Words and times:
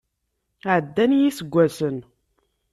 Ɛeddan 0.73 1.11
yiseggasen. 1.15 1.97